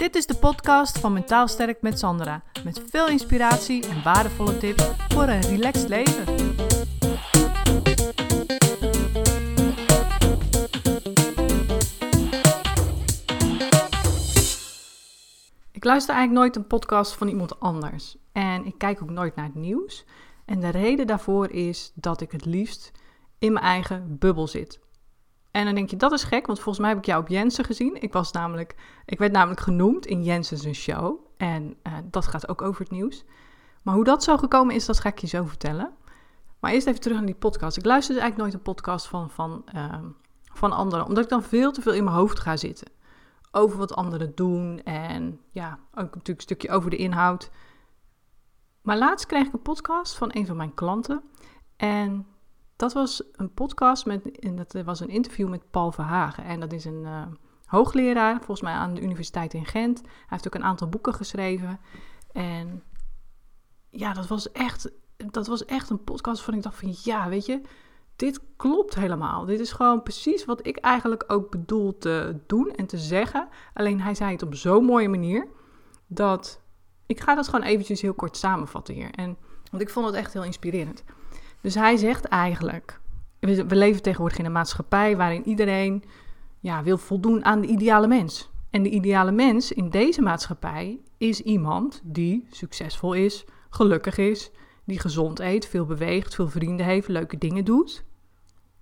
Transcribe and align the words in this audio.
Dit 0.00 0.14
is 0.14 0.26
de 0.26 0.34
podcast 0.34 0.98
van 0.98 1.12
Mentaal 1.12 1.48
Sterk 1.48 1.82
met 1.82 1.98
Sandra. 1.98 2.42
Met 2.64 2.82
veel 2.90 3.08
inspiratie 3.08 3.88
en 3.88 4.02
waardevolle 4.02 4.58
tips 4.58 4.84
voor 5.08 5.22
een 5.22 5.40
relaxed 5.40 5.88
leven. 5.88 6.22
Ik 15.72 15.84
luister 15.84 16.14
eigenlijk 16.14 16.30
nooit 16.30 16.56
een 16.56 16.66
podcast 16.66 17.12
van 17.14 17.28
iemand 17.28 17.60
anders. 17.60 18.16
En 18.32 18.66
ik 18.66 18.78
kijk 18.78 19.02
ook 19.02 19.10
nooit 19.10 19.36
naar 19.36 19.46
het 19.46 19.54
nieuws. 19.54 20.04
En 20.44 20.60
de 20.60 20.68
reden 20.68 21.06
daarvoor 21.06 21.50
is 21.50 21.92
dat 21.94 22.20
ik 22.20 22.32
het 22.32 22.44
liefst 22.44 22.92
in 23.38 23.52
mijn 23.52 23.64
eigen 23.64 24.16
bubbel 24.18 24.46
zit. 24.46 24.80
En 25.50 25.64
dan 25.64 25.74
denk 25.74 25.90
je, 25.90 25.96
dat 25.96 26.12
is 26.12 26.24
gek, 26.24 26.46
want 26.46 26.58
volgens 26.58 26.78
mij 26.78 26.88
heb 26.88 26.98
ik 26.98 27.04
jou 27.04 27.22
op 27.22 27.28
Jensen 27.28 27.64
gezien. 27.64 28.02
Ik, 28.02 28.12
was 28.12 28.32
namelijk, 28.32 28.74
ik 29.06 29.18
werd 29.18 29.32
namelijk 29.32 29.60
genoemd 29.60 30.06
in 30.06 30.22
Jensen's 30.22 30.78
show. 30.78 31.18
En 31.36 31.76
uh, 31.86 31.92
dat 32.04 32.26
gaat 32.26 32.48
ook 32.48 32.62
over 32.62 32.80
het 32.80 32.90
nieuws. 32.90 33.24
Maar 33.82 33.94
hoe 33.94 34.04
dat 34.04 34.24
zo 34.24 34.36
gekomen 34.36 34.74
is, 34.74 34.86
dat 34.86 35.00
ga 35.00 35.08
ik 35.08 35.18
je 35.18 35.26
zo 35.26 35.44
vertellen. 35.44 35.92
Maar 36.60 36.72
eerst 36.72 36.86
even 36.86 37.00
terug 37.00 37.16
naar 37.16 37.26
die 37.26 37.34
podcast. 37.34 37.76
Ik 37.76 37.84
luister 37.84 38.14
dus 38.14 38.22
eigenlijk 38.22 38.52
nooit 38.52 38.66
een 38.66 38.74
podcast 38.74 39.06
van, 39.06 39.30
van, 39.30 39.64
uh, 39.74 39.98
van 40.52 40.72
anderen, 40.72 41.06
omdat 41.06 41.24
ik 41.24 41.30
dan 41.30 41.42
veel 41.42 41.72
te 41.72 41.80
veel 41.82 41.92
in 41.92 42.04
mijn 42.04 42.16
hoofd 42.16 42.40
ga 42.40 42.56
zitten. 42.56 42.88
Over 43.50 43.78
wat 43.78 43.94
anderen 43.94 44.34
doen 44.34 44.82
en 44.82 45.40
ja, 45.50 45.78
ook 45.90 45.96
natuurlijk 45.96 46.26
een 46.26 46.40
stukje 46.40 46.70
over 46.70 46.90
de 46.90 46.96
inhoud. 46.96 47.50
Maar 48.82 48.98
laatst 48.98 49.26
kreeg 49.26 49.46
ik 49.46 49.52
een 49.52 49.62
podcast 49.62 50.16
van 50.16 50.30
een 50.32 50.46
van 50.46 50.56
mijn 50.56 50.74
klanten. 50.74 51.22
En 51.76 52.26
dat 52.80 52.92
was 52.92 53.22
een 53.32 53.54
podcast 53.54 54.06
met, 54.06 54.38
en 54.38 54.56
dat 54.56 54.72
was 54.84 55.00
een 55.00 55.08
interview 55.08 55.48
met 55.48 55.70
Paul 55.70 55.92
Verhagen. 55.92 56.44
En 56.44 56.60
dat 56.60 56.72
is 56.72 56.84
een 56.84 57.02
uh, 57.02 57.22
hoogleraar, 57.64 58.36
volgens 58.36 58.60
mij 58.60 58.72
aan 58.72 58.94
de 58.94 59.00
Universiteit 59.00 59.54
in 59.54 59.66
Gent. 59.66 60.00
Hij 60.02 60.12
heeft 60.26 60.46
ook 60.46 60.54
een 60.54 60.64
aantal 60.64 60.88
boeken 60.88 61.14
geschreven. 61.14 61.80
En 62.32 62.82
ja, 63.90 64.12
dat 64.12 64.26
was 64.26 64.52
echt, 64.52 64.90
dat 65.16 65.46
was 65.46 65.64
echt 65.64 65.90
een 65.90 66.04
podcast 66.04 66.42
van 66.42 66.54
ik 66.54 66.62
dacht 66.62 66.78
van 66.78 66.94
ja, 67.02 67.28
weet 67.28 67.46
je, 67.46 67.60
dit 68.16 68.40
klopt 68.56 68.94
helemaal. 68.94 69.44
Dit 69.44 69.60
is 69.60 69.72
gewoon 69.72 70.02
precies 70.02 70.44
wat 70.44 70.66
ik 70.66 70.76
eigenlijk 70.76 71.24
ook 71.26 71.50
bedoel 71.50 71.98
te 71.98 72.40
doen 72.46 72.70
en 72.70 72.86
te 72.86 72.98
zeggen. 72.98 73.48
Alleen 73.74 74.00
hij 74.00 74.14
zei 74.14 74.32
het 74.32 74.42
op 74.42 74.54
zo'n 74.54 74.84
mooie 74.84 75.08
manier 75.08 75.48
dat 76.06 76.60
ik 77.06 77.20
ga 77.20 77.34
dat 77.34 77.48
gewoon 77.48 77.66
eventjes 77.66 78.00
heel 78.00 78.14
kort 78.14 78.36
samenvatten 78.36 78.94
hier. 78.94 79.10
En, 79.10 79.36
want 79.70 79.82
ik 79.82 79.90
vond 79.90 80.06
het 80.06 80.14
echt 80.14 80.32
heel 80.32 80.44
inspirerend. 80.44 81.04
Dus 81.60 81.74
hij 81.74 81.96
zegt 81.96 82.24
eigenlijk, 82.24 83.00
we, 83.40 83.76
leven 83.76 84.02
tegenwoordig 84.02 84.38
in 84.38 84.44
een 84.44 84.52
maatschappij 84.52 85.16
waarin 85.16 85.48
iedereen 85.48 86.04
ja, 86.60 86.82
wil 86.82 86.98
voldoen 86.98 87.44
aan 87.44 87.60
de 87.60 87.66
ideale 87.66 88.06
mens. 88.06 88.50
En 88.70 88.82
de 88.82 88.90
ideale 88.90 89.32
mens 89.32 89.72
in 89.72 89.90
deze 89.90 90.22
maatschappij 90.22 91.00
is 91.18 91.40
iemand 91.40 92.00
die 92.04 92.46
succesvol 92.50 93.12
is, 93.12 93.44
gelukkig 93.70 94.16
is, 94.18 94.50
die 94.84 95.00
gezond 95.00 95.38
eet, 95.38 95.66
veel 95.66 95.84
beweegt, 95.84 96.34
veel 96.34 96.48
vrienden 96.48 96.86
heeft, 96.86 97.08
leuke 97.08 97.38
dingen 97.38 97.64
doet. 97.64 98.04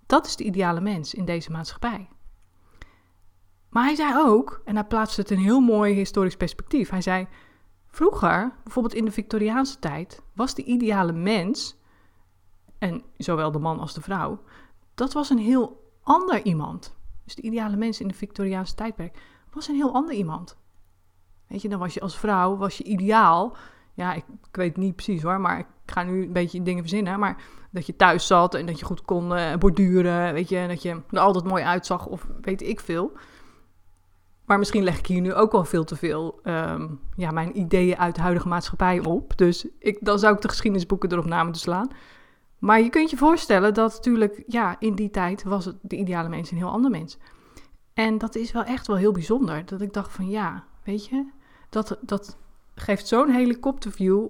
Dat 0.06 0.26
is 0.26 0.36
de 0.36 0.44
ideale 0.44 0.80
mens 0.80 1.14
in 1.14 1.24
deze 1.24 1.50
maatschappij. 1.50 2.08
Maar 3.68 3.84
hij 3.84 3.94
zei 3.94 4.12
ook, 4.16 4.60
en 4.64 4.74
hij 4.74 4.84
plaatste 4.84 5.20
het 5.20 5.30
een 5.30 5.38
heel 5.38 5.60
mooi 5.60 5.94
historisch 5.94 6.36
perspectief. 6.36 6.90
Hij 6.90 7.02
zei: 7.02 7.26
Vroeger, 7.86 8.52
bijvoorbeeld 8.64 8.94
in 8.94 9.04
de 9.04 9.10
Victoriaanse 9.10 9.78
tijd, 9.78 10.22
was 10.34 10.54
de 10.54 10.64
ideale 10.64 11.12
mens 11.12 11.76
en 12.78 13.02
zowel 13.16 13.50
de 13.50 13.58
man 13.58 13.80
als 13.80 13.94
de 13.94 14.00
vrouw, 14.00 14.40
dat 14.94 15.12
was 15.12 15.30
een 15.30 15.38
heel 15.38 15.90
ander 16.02 16.42
iemand. 16.42 16.96
Dus 17.24 17.34
de 17.34 17.42
ideale 17.42 17.76
mens 17.76 18.00
in 18.00 18.08
de 18.08 18.14
Victoriaanse 18.14 18.74
tijdperk 18.74 19.18
was 19.52 19.68
een 19.68 19.74
heel 19.74 19.94
ander 19.94 20.14
iemand. 20.14 20.56
Weet 21.46 21.62
je, 21.62 21.68
dan 21.68 21.78
was 21.78 21.94
je 21.94 22.00
als 22.00 22.18
vrouw, 22.18 22.56
was 22.56 22.78
je 22.78 22.84
ideaal. 22.84 23.56
Ja, 23.94 24.14
ik, 24.14 24.24
weet 24.52 24.76
niet 24.76 24.94
precies 24.94 25.22
hoor, 25.22 25.40
maar 25.40 25.58
ik 25.58 25.66
ga 25.86 26.02
nu 26.02 26.22
een 26.22 26.32
beetje 26.32 26.62
dingen 26.62 26.80
verzinnen. 26.80 27.18
Maar 27.18 27.42
dat 27.70 27.86
je 27.86 27.96
thuis 27.96 28.26
zat 28.26 28.54
en 28.54 28.66
dat 28.66 28.78
je 28.78 28.84
goed 28.84 29.02
kon 29.02 29.32
uh, 29.32 29.54
borduren, 29.54 30.32
weet 30.32 30.48
je, 30.48 30.64
dat 30.68 30.82
je 30.82 31.00
er 31.10 31.18
altijd 31.18 31.44
mooi 31.44 31.64
uitzag 31.64 32.06
of 32.06 32.26
weet 32.40 32.62
ik 32.62 32.80
veel. 32.80 33.12
Maar 34.44 34.58
misschien 34.58 34.82
leg 34.82 34.98
ik 34.98 35.06
hier 35.06 35.20
nu 35.20 35.34
ook 35.34 35.52
wel 35.52 35.64
veel 35.64 35.84
te 35.84 35.96
veel 35.96 36.40
um, 36.44 37.00
ja, 37.16 37.30
mijn 37.30 37.58
ideeën 37.58 37.96
uit 37.96 38.14
de 38.14 38.20
huidige 38.20 38.48
maatschappij 38.48 39.04
op. 39.04 39.36
Dus 39.36 39.66
ik, 39.78 39.98
dan 40.00 40.18
zou 40.18 40.34
ik 40.34 40.40
de 40.40 40.48
geschiedenisboeken 40.48 41.12
erop 41.12 41.24
na 41.24 41.42
moeten 41.42 41.60
slaan. 41.60 41.88
Maar 42.58 42.80
je 42.80 42.90
kunt 42.90 43.10
je 43.10 43.16
voorstellen 43.16 43.74
dat 43.74 43.92
natuurlijk, 43.92 44.42
ja, 44.46 44.76
in 44.78 44.94
die 44.94 45.10
tijd 45.10 45.42
was 45.42 45.64
het 45.64 45.76
de 45.80 45.96
ideale 45.96 46.28
mens 46.28 46.50
een 46.50 46.56
heel 46.56 46.70
ander 46.70 46.90
mens. 46.90 47.18
En 47.94 48.18
dat 48.18 48.34
is 48.34 48.52
wel 48.52 48.64
echt 48.64 48.86
wel 48.86 48.96
heel 48.96 49.12
bijzonder. 49.12 49.66
Dat 49.66 49.80
ik 49.80 49.92
dacht 49.92 50.12
van 50.12 50.28
ja, 50.28 50.64
weet 50.84 51.06
je, 51.06 51.30
dat, 51.68 51.98
dat 52.00 52.36
geeft 52.74 53.06
zo'n 53.06 53.30
helikopterview 53.30 54.26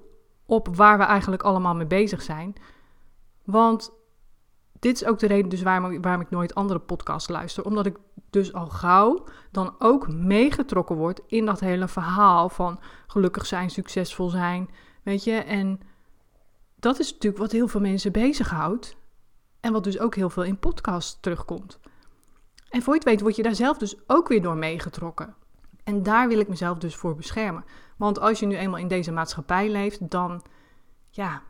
op 0.46 0.76
waar 0.76 0.98
we 0.98 1.04
eigenlijk 1.04 1.42
allemaal 1.42 1.74
mee 1.74 1.86
bezig 1.86 2.22
zijn. 2.22 2.54
Want 3.44 3.92
dit 4.78 4.94
is 4.94 5.04
ook 5.04 5.18
de 5.18 5.26
reden 5.26 5.48
dus 5.48 5.62
waarom, 5.62 6.02
waarom 6.02 6.22
ik 6.22 6.30
nooit 6.30 6.54
andere 6.54 6.80
podcasts 6.80 7.28
luister. 7.28 7.64
Omdat 7.64 7.86
ik 7.86 7.96
dus 8.30 8.52
al 8.52 8.66
gauw 8.66 9.24
dan 9.50 9.74
ook 9.78 10.08
meegetrokken 10.08 10.96
word 10.96 11.20
in 11.26 11.46
dat 11.46 11.60
hele 11.60 11.88
verhaal 11.88 12.48
van 12.48 12.80
gelukkig 13.06 13.46
zijn, 13.46 13.70
succesvol 13.70 14.28
zijn. 14.28 14.70
Weet 15.02 15.24
je, 15.24 15.32
en 15.32 15.80
dat 16.78 16.98
is 16.98 17.12
natuurlijk 17.12 17.42
wat 17.42 17.52
heel 17.52 17.68
veel 17.68 17.80
mensen 17.80 18.12
bezighoudt. 18.12 18.96
En 19.60 19.72
wat 19.72 19.84
dus 19.84 19.98
ook 19.98 20.14
heel 20.14 20.30
veel 20.30 20.44
in 20.44 20.58
podcasts 20.58 21.18
terugkomt. 21.20 21.78
En 22.68 22.82
voor 22.82 22.92
je 22.92 22.98
het 22.98 23.08
weet 23.08 23.20
word 23.20 23.36
je 23.36 23.42
daar 23.42 23.54
zelf 23.54 23.78
dus 23.78 23.96
ook 24.06 24.28
weer 24.28 24.42
door 24.42 24.56
meegetrokken. 24.56 25.34
En 25.84 26.02
daar 26.02 26.28
wil 26.28 26.38
ik 26.38 26.48
mezelf 26.48 26.78
dus 26.78 26.96
voor 26.96 27.14
beschermen. 27.14 27.64
Want 27.96 28.18
als 28.18 28.40
je 28.40 28.46
nu 28.46 28.56
eenmaal 28.56 28.78
in 28.78 28.88
deze 28.88 29.12
maatschappij 29.12 29.70
leeft, 29.70 30.10
dan 30.10 30.42
ja, 31.10 31.42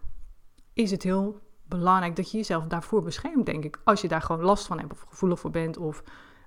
is 0.72 0.90
het 0.90 1.02
heel 1.02 1.40
belangrijk 1.64 2.16
dat 2.16 2.30
je 2.30 2.36
jezelf 2.36 2.64
daarvoor 2.64 3.02
beschermt, 3.02 3.46
denk 3.46 3.64
ik. 3.64 3.80
Als 3.84 4.00
je 4.00 4.08
daar 4.08 4.22
gewoon 4.22 4.44
last 4.44 4.66
van 4.66 4.78
hebt 4.78 4.92
of 4.92 5.04
gevoelig 5.08 5.40
voor 5.40 5.50
bent. 5.50 5.76
Of 5.76 6.02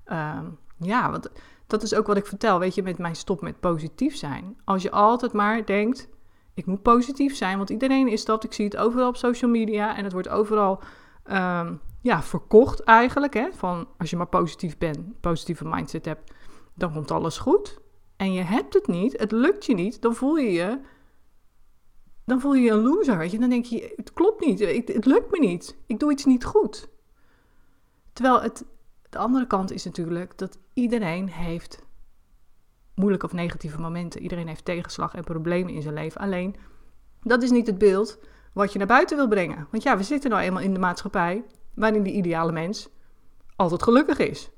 uh, 0.05 0.39
ja, 0.77 1.11
want 1.11 1.29
dat 1.67 1.83
is 1.83 1.95
ook 1.95 2.07
wat 2.07 2.17
ik 2.17 2.25
vertel, 2.25 2.59
weet 2.59 2.75
je, 2.75 2.83
met 2.83 2.97
mijn 2.97 3.15
stop 3.15 3.41
met 3.41 3.59
positief 3.59 4.15
zijn. 4.15 4.57
Als 4.63 4.81
je 4.81 4.91
altijd 4.91 5.33
maar 5.33 5.65
denkt, 5.65 6.09
ik 6.53 6.65
moet 6.65 6.81
positief 6.81 7.35
zijn, 7.35 7.57
want 7.57 7.69
iedereen 7.69 8.07
is 8.07 8.25
dat. 8.25 8.43
Ik 8.43 8.53
zie 8.53 8.65
het 8.65 8.77
overal 8.77 9.07
op 9.07 9.15
social 9.15 9.51
media 9.51 9.97
en 9.97 10.03
het 10.03 10.13
wordt 10.13 10.29
overal 10.29 10.81
um, 11.31 11.79
ja, 12.01 12.23
verkocht 12.23 12.83
eigenlijk. 12.83 13.33
Hè? 13.33 13.47
Van 13.53 13.87
als 13.97 14.09
je 14.09 14.17
maar 14.17 14.27
positief 14.27 14.77
bent, 14.77 15.19
positieve 15.19 15.65
mindset 15.65 16.05
hebt, 16.05 16.33
dan 16.73 16.93
komt 16.93 17.11
alles 17.11 17.37
goed. 17.37 17.79
En 18.15 18.33
je 18.33 18.41
hebt 18.41 18.73
het 18.73 18.87
niet, 18.87 19.19
het 19.19 19.31
lukt 19.31 19.65
je 19.65 19.73
niet, 19.73 20.01
dan 20.01 20.15
voel 20.15 20.35
je 20.35 20.51
je, 20.51 20.79
dan 22.25 22.39
voel 22.39 22.53
je 22.53 22.61
je 22.61 22.71
een 22.71 22.83
loser. 22.83 23.17
Weet 23.17 23.31
je? 23.31 23.39
Dan 23.39 23.49
denk 23.49 23.65
je, 23.65 23.93
het 23.95 24.13
klopt 24.13 24.45
niet, 24.45 24.59
het, 24.59 24.87
het 24.87 25.05
lukt 25.05 25.31
me 25.31 25.39
niet, 25.39 25.77
ik 25.85 25.99
doe 25.99 26.11
iets 26.11 26.25
niet 26.25 26.45
goed. 26.45 26.89
Terwijl 28.13 28.41
het, 28.41 28.65
de 29.09 29.17
andere 29.17 29.47
kant 29.47 29.71
is 29.71 29.83
natuurlijk 29.83 30.37
dat 30.37 30.59
iedereen 30.73 31.29
heeft 31.29 31.83
moeilijke 33.01 33.25
of 33.25 33.33
negatieve 33.33 33.79
momenten. 33.79 34.21
Iedereen 34.21 34.47
heeft 34.47 34.65
tegenslag 34.65 35.13
en 35.13 35.23
problemen 35.23 35.73
in 35.73 35.81
zijn 35.81 35.93
leven. 35.93 36.21
Alleen, 36.21 36.55
dat 37.21 37.43
is 37.43 37.51
niet 37.51 37.67
het 37.67 37.77
beeld 37.77 38.19
wat 38.53 38.71
je 38.71 38.77
naar 38.77 38.87
buiten 38.87 39.17
wil 39.17 39.27
brengen. 39.27 39.67
Want 39.71 39.83
ja, 39.83 39.97
we 39.97 40.03
zitten 40.03 40.29
nou 40.29 40.41
eenmaal 40.41 40.61
in 40.63 40.73
de 40.73 40.79
maatschappij 40.79 41.43
waarin 41.73 42.03
die 42.03 42.13
ideale 42.13 42.51
mens 42.51 42.89
altijd 43.55 43.83
gelukkig 43.83 44.17
is. 44.17 44.49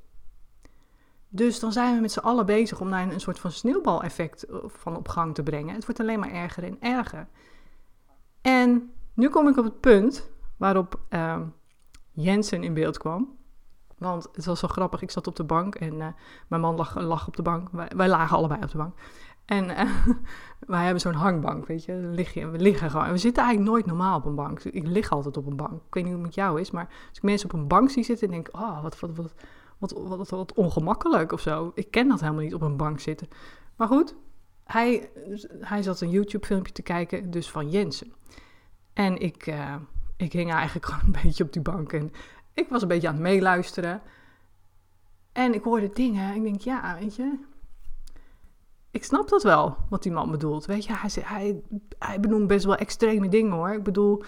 Dus 1.29 1.59
dan 1.59 1.71
zijn 1.71 1.95
we 1.95 2.01
met 2.01 2.11
z'n 2.11 2.19
allen 2.19 2.45
bezig 2.45 2.81
om 2.81 2.89
daar 2.89 3.11
een 3.11 3.19
soort 3.19 3.39
van 3.39 3.51
sneeuwbaleffect 3.51 4.43
eh, 4.43 4.57
van 4.67 4.95
op 4.97 5.07
gang 5.07 5.35
te 5.35 5.43
brengen. 5.43 5.75
Het 5.75 5.85
wordt 5.85 5.99
alleen 5.99 6.19
maar 6.19 6.31
erger 6.31 6.63
en 6.63 6.77
erger. 6.79 7.27
En 8.41 8.91
nu 9.13 9.29
kom 9.29 9.47
ik 9.47 9.57
op 9.57 9.63
het 9.63 9.79
punt 9.79 10.29
waarop 10.57 10.99
uh, 11.09 11.41
Jensen 12.11 12.63
in 12.63 12.73
beeld 12.73 12.97
kwam. 12.97 13.37
Want 14.03 14.29
het 14.33 14.45
was 14.45 14.59
zo 14.59 14.67
grappig. 14.67 15.01
Ik 15.01 15.11
zat 15.11 15.27
op 15.27 15.35
de 15.35 15.43
bank 15.43 15.75
en 15.75 15.93
uh, 15.93 16.07
mijn 16.47 16.61
man 16.61 16.75
lag, 16.75 16.95
lag, 16.95 17.27
op 17.27 17.35
de 17.35 17.41
bank. 17.41 17.69
Wij, 17.71 18.07
lagen 18.07 18.37
allebei 18.37 18.63
op 18.63 18.71
de 18.71 18.77
bank. 18.77 18.95
En 19.45 19.69
uh, 19.69 19.81
wij 20.73 20.83
hebben 20.83 21.01
zo'n 21.01 21.13
hangbank, 21.13 21.67
weet 21.67 21.85
je. 21.85 21.93
Lig 21.93 22.33
je. 22.33 22.47
We 22.47 22.57
liggen 22.57 22.89
gewoon. 22.89 23.05
En 23.05 23.11
we 23.11 23.17
zitten 23.17 23.43
eigenlijk 23.43 23.73
nooit 23.73 23.85
normaal 23.85 24.17
op 24.17 24.25
een 24.25 24.35
bank. 24.35 24.63
Ik 24.63 24.87
lig 24.87 25.11
altijd 25.11 25.37
op 25.37 25.45
een 25.45 25.55
bank. 25.55 25.73
Ik 25.73 25.93
weet 25.93 26.03
niet 26.03 26.13
hoe 26.13 26.21
het 26.21 26.35
met 26.35 26.35
jou 26.35 26.59
is, 26.59 26.71
maar 26.71 26.85
als 26.85 27.17
ik 27.17 27.23
mensen 27.23 27.49
op 27.53 27.59
een 27.59 27.67
bank 27.67 27.89
zie 27.89 28.03
zitten, 28.03 28.29
denk 28.29 28.47
ik, 28.47 28.55
oh, 28.55 28.81
wat, 28.81 28.99
wat, 28.99 29.15
wat, 29.15 29.33
wat, 29.77 30.17
wat, 30.17 30.29
wat 30.29 30.53
ongemakkelijk 30.53 31.31
of 31.31 31.39
zo. 31.39 31.71
Ik 31.75 31.91
ken 31.91 32.07
dat 32.07 32.19
helemaal 32.19 32.41
niet 32.41 32.53
op 32.53 32.61
een 32.61 32.77
bank 32.77 32.99
zitten. 32.99 33.27
Maar 33.75 33.87
goed, 33.87 34.15
hij, 34.63 35.09
hij 35.59 35.83
zat 35.83 36.01
een 36.01 36.09
YouTube-filmpje 36.09 36.73
te 36.73 36.81
kijken, 36.81 37.31
dus 37.31 37.51
van 37.51 37.69
Jensen. 37.69 38.13
En 38.93 39.17
ik, 39.17 39.47
uh, 39.47 39.75
ik 40.17 40.33
hing 40.33 40.51
eigenlijk 40.51 40.85
gewoon 40.85 41.01
een 41.05 41.21
beetje 41.23 41.43
op 41.43 41.53
die 41.53 41.61
bank. 41.61 41.93
En 41.93 42.11
ik 42.53 42.69
was 42.69 42.81
een 42.81 42.87
beetje 42.87 43.07
aan 43.07 43.13
het 43.13 43.23
meeluisteren. 43.23 44.01
En 45.31 45.53
ik 45.53 45.63
hoorde 45.63 45.89
dingen. 45.89 46.35
Ik 46.35 46.43
denk, 46.43 46.61
ja, 46.61 46.97
weet 46.99 47.15
je. 47.15 47.39
Ik 48.91 49.03
snap 49.03 49.29
dat 49.29 49.43
wel, 49.43 49.77
wat 49.89 50.03
die 50.03 50.11
man 50.11 50.31
bedoelt. 50.31 50.65
Weet 50.65 50.85
je, 50.85 50.93
hij, 50.93 51.09
hij, 51.23 51.61
hij 51.99 52.19
benoemt 52.19 52.47
best 52.47 52.65
wel 52.65 52.75
extreme 52.75 53.29
dingen 53.29 53.51
hoor. 53.51 53.73
Ik 53.73 53.83
bedoel, 53.83 54.23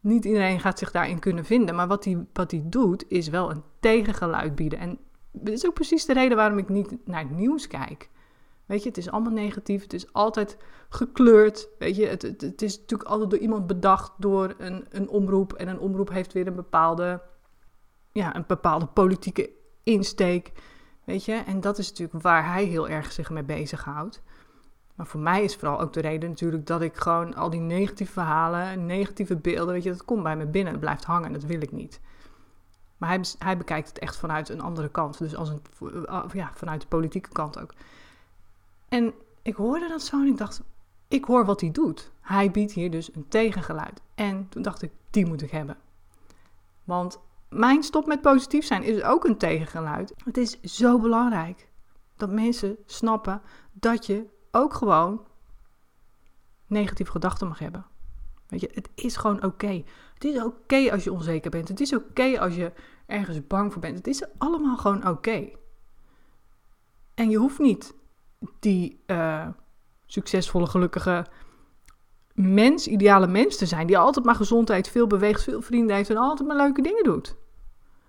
niet 0.00 0.24
iedereen 0.24 0.60
gaat 0.60 0.78
zich 0.78 0.90
daarin 0.90 1.18
kunnen 1.18 1.44
vinden. 1.44 1.74
Maar 1.74 1.88
wat 1.88 2.04
hij, 2.04 2.26
wat 2.32 2.50
hij 2.50 2.62
doet, 2.64 3.04
is 3.08 3.28
wel 3.28 3.50
een 3.50 3.62
tegengeluid 3.80 4.54
bieden. 4.54 4.78
En 4.78 4.98
dat 5.32 5.54
is 5.54 5.66
ook 5.66 5.74
precies 5.74 6.04
de 6.04 6.12
reden 6.12 6.36
waarom 6.36 6.58
ik 6.58 6.68
niet 6.68 6.96
naar 7.04 7.20
het 7.20 7.30
nieuws 7.30 7.66
kijk. 7.66 8.10
Weet 8.66 8.82
je, 8.82 8.88
het 8.88 8.98
is 8.98 9.10
allemaal 9.10 9.32
negatief. 9.32 9.82
Het 9.82 9.92
is 9.92 10.12
altijd 10.12 10.56
gekleurd. 10.88 11.68
Weet 11.78 11.96
je, 11.96 12.06
het, 12.06 12.22
het, 12.22 12.40
het 12.40 12.62
is 12.62 12.78
natuurlijk 12.78 13.10
altijd 13.10 13.30
door 13.30 13.38
iemand 13.38 13.66
bedacht 13.66 14.12
door 14.18 14.54
een, 14.58 14.86
een 14.90 15.08
omroep. 15.08 15.52
En 15.52 15.68
een 15.68 15.78
omroep 15.78 16.10
heeft 16.10 16.32
weer 16.32 16.46
een 16.46 16.54
bepaalde, 16.54 17.22
ja, 18.12 18.36
een 18.36 18.44
bepaalde 18.46 18.86
politieke 18.86 19.50
insteek. 19.82 20.52
Weet 21.04 21.24
je, 21.24 21.32
en 21.32 21.60
dat 21.60 21.78
is 21.78 21.88
natuurlijk 21.88 22.22
waar 22.22 22.46
hij 22.46 22.64
heel 22.64 22.88
erg 22.88 23.12
zich 23.12 23.30
mee 23.30 23.42
bezighoudt. 23.42 24.22
Maar 24.94 25.06
voor 25.06 25.20
mij 25.20 25.44
is 25.44 25.56
vooral 25.56 25.80
ook 25.80 25.92
de 25.92 26.00
reden 26.00 26.28
natuurlijk 26.28 26.66
dat 26.66 26.80
ik 26.80 26.96
gewoon 26.96 27.34
al 27.34 27.50
die 27.50 27.60
negatieve 27.60 28.12
verhalen, 28.12 28.86
negatieve 28.86 29.36
beelden, 29.36 29.74
weet 29.74 29.82
je, 29.82 29.90
dat 29.90 30.04
komt 30.04 30.22
bij 30.22 30.36
me 30.36 30.46
binnen. 30.46 30.72
Het 30.72 30.80
blijft 30.80 31.04
hangen 31.04 31.26
en 31.26 31.32
dat 31.32 31.42
wil 31.42 31.62
ik 31.62 31.72
niet. 31.72 32.00
Maar 32.96 33.08
hij, 33.08 33.24
hij 33.38 33.56
bekijkt 33.56 33.88
het 33.88 33.98
echt 33.98 34.16
vanuit 34.16 34.48
een 34.48 34.60
andere 34.60 34.88
kant. 34.88 35.18
Dus 35.18 35.36
als 35.36 35.48
een, 35.48 35.62
ja, 36.32 36.50
vanuit 36.54 36.80
de 36.80 36.86
politieke 36.86 37.28
kant 37.28 37.60
ook. 37.60 37.74
En 38.88 39.14
ik 39.42 39.54
hoorde 39.54 39.88
dat 39.88 40.02
zo 40.02 40.20
en 40.20 40.26
ik 40.26 40.36
dacht, 40.36 40.62
ik 41.08 41.24
hoor 41.24 41.44
wat 41.44 41.60
hij 41.60 41.70
doet. 41.70 42.12
Hij 42.20 42.50
biedt 42.50 42.72
hier 42.72 42.90
dus 42.90 43.14
een 43.14 43.28
tegengeluid. 43.28 44.02
En 44.14 44.48
toen 44.48 44.62
dacht 44.62 44.82
ik, 44.82 44.90
die 45.10 45.26
moet 45.26 45.42
ik 45.42 45.50
hebben. 45.50 45.76
Want 46.84 47.20
mijn 47.50 47.82
stop 47.82 48.06
met 48.06 48.20
positief 48.20 48.64
zijn 48.66 48.82
is 48.82 49.02
ook 49.02 49.24
een 49.24 49.36
tegengeluid. 49.36 50.14
Het 50.24 50.36
is 50.36 50.60
zo 50.60 50.98
belangrijk 50.98 51.68
dat 52.16 52.30
mensen 52.30 52.76
snappen 52.86 53.42
dat 53.72 54.06
je 54.06 54.26
ook 54.50 54.74
gewoon 54.74 55.26
negatieve 56.66 57.10
gedachten 57.10 57.48
mag 57.48 57.58
hebben. 57.58 57.86
Weet 58.46 58.60
je, 58.60 58.70
het 58.74 58.88
is 58.94 59.16
gewoon 59.16 59.44
oké. 59.44 59.82
Het 60.14 60.24
is 60.24 60.42
oké 60.42 60.92
als 60.92 61.04
je 61.04 61.12
onzeker 61.12 61.50
bent. 61.50 61.68
Het 61.68 61.80
is 61.80 61.94
oké 61.94 62.40
als 62.40 62.54
je 62.54 62.72
ergens 63.06 63.46
bang 63.46 63.72
voor 63.72 63.80
bent. 63.80 63.96
Het 63.96 64.06
is 64.06 64.24
allemaal 64.38 64.76
gewoon 64.76 65.08
oké. 65.08 65.50
En 67.14 67.30
je 67.30 67.36
hoeft 67.36 67.58
niet 67.58 67.94
die 68.58 69.02
uh, 69.06 69.48
succesvolle, 70.06 70.66
gelukkige 70.66 71.26
mens, 72.34 72.86
ideale 72.86 73.26
mens 73.26 73.56
te 73.56 73.66
zijn. 73.66 73.86
Die 73.86 73.98
altijd 73.98 74.24
maar 74.24 74.34
gezondheid, 74.34 74.88
veel 74.88 75.06
beweegt, 75.06 75.42
veel 75.42 75.62
vrienden 75.62 75.96
heeft 75.96 76.10
en 76.10 76.16
altijd 76.16 76.48
maar 76.48 76.56
leuke 76.56 76.82
dingen 76.82 77.04
doet. 77.04 77.36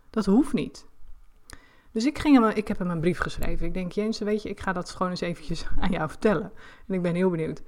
Dat 0.10 0.26
hoeft 0.26 0.54
niet. 0.54 0.86
Dus 1.92 2.06
ik, 2.06 2.20
ging 2.20 2.40
hem, 2.40 2.50
ik 2.56 2.68
heb 2.68 2.80
hem 2.80 2.90
een 2.90 3.00
brief 3.00 3.20
geschreven. 3.20 3.66
Ik 3.66 3.74
denk, 3.74 3.92
Jens, 3.92 4.20
weet 4.20 4.42
je, 4.42 4.50
ik 4.50 4.60
ga 4.60 4.74
dat 4.74 4.90
gewoon 4.90 5.10
eens 5.10 5.22
eventjes 5.22 5.66
aan 5.82 5.92
jou 5.92 6.10
vertellen. 6.10 6.52
En 6.88 6.94
ik 6.94 7.02
ben 7.02 7.16
heel 7.16 7.30
benieuwd. 7.30 7.62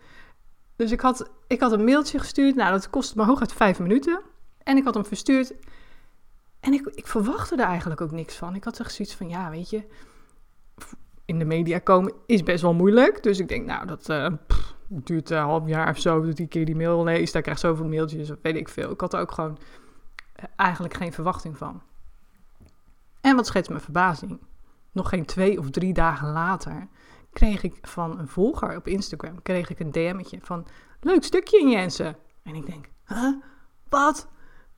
Dus 0.76 0.92
ik 0.92 1.02
had, 1.02 1.30
ik 1.48 1.60
had 1.60 1.72
een 1.72 1.84
mailtje 1.84 2.20
gestuurd. 2.20 2.56
Nou, 2.56 2.72
dat 2.72 2.90
kostte 2.90 3.18
me 3.18 3.26
hooguit 3.26 3.54
vijf 3.54 3.80
minuten. 3.80 4.22
En 4.64 4.78
ik 4.78 4.84
had 4.84 4.94
hem 4.94 5.06
verstuurd. 5.06 5.54
En 6.60 6.74
ik, 6.74 6.88
ik 6.94 7.08
verwachtte 7.08 7.56
er 7.56 7.66
eigenlijk 7.66 8.02
ook 8.02 8.12
niks 8.12 8.36
van. 8.36 8.56
Ik 8.56 8.64
had 8.64 8.80
echt 8.80 8.94
zoiets 8.94 9.16
van, 9.16 9.30
ja, 9.30 9.50
weet 9.50 9.70
je, 9.70 9.84
in 11.26 11.40
de 11.40 11.46
media 11.46 11.80
komen 11.80 12.14
is 12.26 12.44
best 12.44 12.62
wel 12.62 12.74
moeilijk. 12.74 13.24
Dus 13.24 13.40
ik 13.40 13.48
denk, 13.48 13.66
nou, 13.66 13.88
dat 13.88 14.10
uh, 14.10 14.28
duurt 14.94 15.30
een 15.30 15.38
half 15.38 15.68
jaar 15.68 15.90
of 15.90 16.00
zo 16.00 16.26
dat 16.26 16.40
een 16.40 16.48
keer 16.48 16.66
die 16.66 16.76
mail 16.76 17.04
lees. 17.04 17.32
Daar 17.32 17.42
krijg 17.42 17.58
ik 17.58 17.64
zoveel 17.64 17.88
mailtjes, 17.88 18.32
weet 18.42 18.56
ik 18.56 18.70
veel. 18.70 18.92
Ik 18.92 19.02
had 19.02 19.14
er 19.14 19.20
ook 19.20 19.32
gewoon 19.32 19.58
eh, 20.34 20.46
eigenlijk 20.56 20.94
geen 20.94 21.14
verwachting 21.14 21.58
van. 21.58 21.82
En 23.22 23.36
wat 23.36 23.48
schetst 23.48 23.70
mijn 23.70 23.82
verbazing? 23.82 24.40
Nog 24.92 25.10
geen 25.10 25.26
twee 25.26 25.60
of 25.60 25.70
drie 25.70 25.94
dagen 25.94 26.32
later 26.32 26.88
kreeg 27.34 27.64
ik 27.64 27.78
van 27.82 28.20
een 28.20 28.28
volger 28.28 28.76
op 28.76 28.88
Instagram 28.88 29.42
kreeg 29.42 29.70
ik 29.70 29.80
een 29.80 29.92
DM'tje 29.92 30.40
van 30.42 30.68
leuk 31.00 31.24
stukje 31.24 31.60
in 31.60 31.70
Jensen. 31.70 32.16
En 32.44 32.56
ik 32.56 32.66
denk, 32.66 32.90
huh? 33.06 33.36
Wat? 33.90 34.28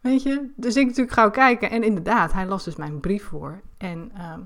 Weet 0.02 0.24
je? 0.24 0.52
Dus 0.56 0.76
ik 0.76 0.86
natuurlijk 0.86 1.14
gauw 1.14 1.30
kijken. 1.30 1.70
En 1.70 1.84
inderdaad, 1.84 2.34
hij 2.34 2.46
las 2.46 2.64
dus 2.64 2.76
mijn 2.76 3.00
brief 3.00 3.24
voor. 3.24 3.62
En 3.78 4.12
ehm, 4.14 4.40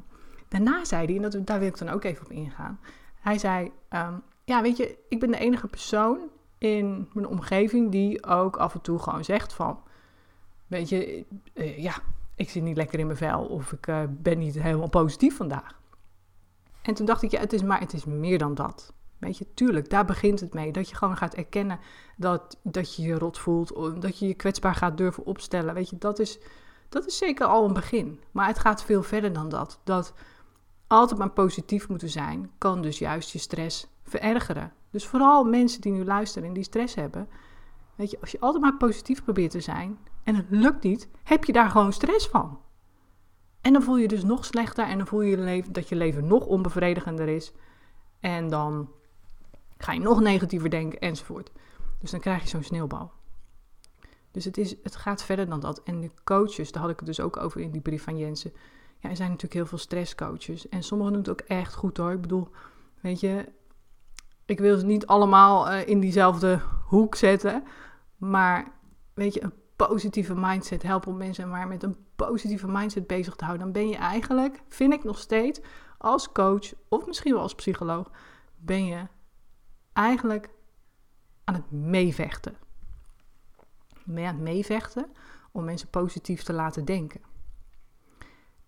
daarna 0.48 0.86
zei 0.86 1.06
hij, 1.06 1.15
en 1.15 1.22
dat, 1.22 1.48
daar 1.48 1.60
wil 1.60 1.68
ik 1.68 1.77
dan 1.77 1.89
ook 1.89 2.04
even 2.04 2.25
op 2.25 2.31
ingaan. 2.31 2.80
Hij 3.19 3.38
zei, 3.38 3.72
ehm, 3.89 4.13
ja, 4.50 4.62
weet 4.62 4.78
je, 4.78 4.98
ik 5.10 5.19
ben 5.19 5.31
de 5.31 5.38
enige 5.38 5.68
persoon 5.68 6.19
in 6.57 7.10
mijn 7.13 7.28
omgeving 7.28 7.92
die 7.92 8.25
ook 8.25 8.57
af 8.57 8.74
en 8.74 8.81
toe 8.81 9.00
gewoon 9.00 9.24
zegt 9.24 9.54
van, 9.54 9.80
weet 10.68 10.90
je, 10.90 11.25
uh, 11.54 11.78
ja, 11.78 11.94
ik 12.36 12.50
zit 12.50 12.63
niet 12.63 12.78
lekker 12.78 13.00
in 13.00 13.06
mijn 13.06 13.18
vel 13.18 13.46
of 13.46 13.72
ik 13.72 13.88
uh, 13.88 14.04
ben 14.10 14.38
niet 14.38 14.62
helemaal 14.62 14.90
positief 14.90 15.36
vandaag. 15.36 15.80
En 16.81 16.94
toen 16.94 17.06
dacht 17.06 17.22
ik, 17.22 17.31
ja, 17.31 17.40
het 17.40 17.54
is 17.54 17.63
maar, 17.63 17.80
het 17.80 17.94
is 17.94 18.06
meer 18.06 18.38
dan 18.38 18.56
dat. 18.56 18.94
Weet 19.18 19.38
je, 19.38 19.54
tuurlijk, 19.54 19.90
daar 19.90 20.06
begint 20.06 20.40
het 20.40 20.54
mee. 20.54 20.72
Dat 20.72 20.90
je 20.90 20.96
gewoon 20.96 21.18
gaat 21.18 21.34
erkennen 21.34 21.80
dat, 22.18 22.60
dat 22.63 22.96
je 22.96 23.01
je 23.01 23.18
rot 23.18 23.38
voelt, 23.38 24.01
dat 24.01 24.19
je 24.19 24.28
je 24.28 24.34
kwetsbaar 24.34 24.75
gaat 24.75 24.98
durven 24.98 25.25
opstellen. 25.25 25.74
Weet 25.74 25.90
je, 25.90 25.98
dat 25.98 26.19
is, 26.19 26.40
dat 26.90 27.06
is 27.07 27.18
zeker 27.18 27.46
al 27.46 27.66
een 27.66 27.74
begin. 27.74 28.19
Maar 28.31 28.48
het 28.48 28.60
gaat 28.60 28.84
veel 28.84 29.04
verder 29.04 29.34
dan 29.34 29.50
dat. 29.50 29.80
Dat 29.84 30.13
altijd 30.88 31.19
maar 31.19 31.31
positief 31.31 31.90
moeten 31.90 32.10
zijn, 32.10 32.51
kan 32.57 32.81
dus 32.81 33.00
juist 33.00 33.31
je 33.31 33.40
stress 33.40 33.88
verergeren. 34.09 34.73
Dus 34.91 35.07
vooral 35.07 35.44
mensen 35.44 35.81
die 35.81 35.91
nu 35.91 36.03
luisteren 36.06 36.47
en 36.47 36.53
die 36.53 36.63
stress 36.63 36.95
hebben. 36.95 37.27
Weet 37.95 38.11
je, 38.11 38.19
als 38.21 38.31
je 38.31 38.39
altijd 38.39 38.63
maar 38.63 38.77
positief 38.77 39.23
probeert 39.23 39.51
te 39.51 39.59
zijn 39.59 39.97
en 40.23 40.35
het 40.35 40.45
lukt 40.50 40.83
niet, 40.83 41.09
heb 41.23 41.44
je 41.44 41.53
daar 41.53 41.69
gewoon 41.69 41.94
stress 41.94 42.27
van. 42.27 42.59
En 43.61 43.73
dan 43.73 43.83
voel 43.83 43.97
je 43.97 44.07
dus 44.07 44.23
nog 44.23 44.45
slechter 44.45 44.88
en 44.88 44.97
dan 44.97 45.07
voel 45.07 45.21
je 45.21 45.38
leven, 45.38 45.73
dat 45.73 45.89
je 45.89 45.95
leven 45.95 46.27
nog 46.27 46.45
onbevredigender 46.45 47.27
is. 47.27 47.51
En 48.19 48.50
dan 48.50 48.89
ga 49.77 49.91
je 49.91 50.00
nog 50.00 50.19
negatiever 50.19 50.69
denken 50.69 51.00
enzovoort. 51.00 51.51
Dus 52.00 52.12
dan 52.12 52.19
krijg 52.19 52.41
je 52.41 52.47
zo'n 52.47 52.63
sneeuwbal. 52.63 53.12
Dus 54.31 54.45
het, 54.45 54.57
is, 54.57 54.75
het 54.83 54.95
gaat 54.95 55.23
verder 55.23 55.50
dan 55.50 55.59
dat. 55.59 55.83
En 55.83 56.00
de 56.01 56.12
coaches, 56.23 56.71
daar 56.71 56.81
had 56.81 56.91
ik 56.91 56.97
het 56.97 57.07
dus 57.07 57.19
ook 57.19 57.38
over 57.38 57.62
in 57.62 57.71
die 57.71 57.81
brief 57.81 58.03
van 58.03 58.17
Jensen. 58.17 58.53
Ja, 59.00 59.09
er 59.09 59.15
zijn 59.15 59.29
natuurlijk 59.29 59.53
heel 59.53 59.65
veel 59.65 59.77
stresscoaches. 59.77 60.69
En 60.69 60.83
sommigen 60.83 61.13
doen 61.13 61.21
het 61.21 61.31
ook 61.31 61.47
echt 61.47 61.75
goed 61.75 61.97
hoor. 61.97 62.12
Ik 62.12 62.21
bedoel, 62.21 62.47
weet 63.01 63.19
je, 63.19 63.45
ik 64.50 64.60
wil 64.60 64.78
ze 64.78 64.86
niet 64.86 65.07
allemaal 65.07 65.72
uh, 65.72 65.88
in 65.88 66.00
diezelfde 66.00 66.62
hoek 66.86 67.16
zetten. 67.16 67.63
Maar 68.18 68.72
weet 69.13 69.34
je, 69.34 69.44
een 69.44 69.54
positieve 69.75 70.36
mindset 70.36 70.84
helpen 70.84 71.12
om 71.12 71.18
mensen 71.18 71.50
maar 71.50 71.68
met 71.68 71.84
een 71.84 71.98
positieve 72.16 72.68
mindset 72.68 73.07
bezig 73.07 73.36
te 73.36 73.46
houden. 73.46 73.66
Dan 73.66 73.81
ben 73.81 73.90
je 73.90 73.98
eigenlijk, 73.98 74.62
vind 74.69 74.94
ik 74.94 75.04
nog 75.04 75.19
steeds, 75.19 75.60
als 75.98 76.31
coach 76.31 76.74
of 76.88 77.06
misschien 77.06 77.34
wel 77.34 77.42
als 77.42 77.56
psycholoog, 77.56 78.12
ben 78.57 78.86
je 78.86 79.07
eigenlijk 79.94 80.50
aan 81.44 81.54
het 81.54 81.72
meevechten. 81.72 82.57
Aan 84.07 84.16
het 84.16 84.40
meevechten 84.40 85.06
om 85.51 85.63
mensen 85.63 85.90
positief 85.90 86.44
te 86.44 86.54
laten 86.54 86.86
denken. 86.86 87.22